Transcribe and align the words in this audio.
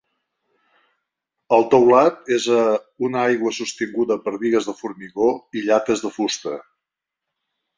El 1.57 1.65
teulat 1.73 2.31
és 2.37 2.47
a 2.61 2.63
una 3.09 3.21
aigua 3.25 3.53
sostinguda 3.59 4.19
per 4.25 4.33
bigues 4.47 4.71
de 4.71 4.77
formigó 4.81 5.29
i 5.61 5.67
llates 5.69 6.05
de 6.07 6.13
fusta. 6.17 6.57